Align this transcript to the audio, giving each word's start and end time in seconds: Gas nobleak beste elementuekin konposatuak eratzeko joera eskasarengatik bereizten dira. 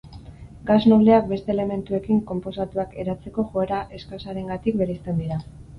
Gas 0.69 0.87
nobleak 0.91 1.27
beste 1.33 1.53
elementuekin 1.55 2.23
konposatuak 2.31 2.99
eratzeko 3.05 3.49
joera 3.53 3.87
eskasarengatik 4.01 4.83
bereizten 4.85 5.25
dira. 5.27 5.45